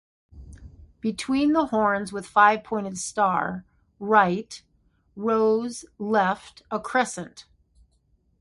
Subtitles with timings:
[0.99, 3.65] Between the horns with five-pointed star,
[3.99, 4.63] right-
[5.15, 7.45] rose, left, a Crescent.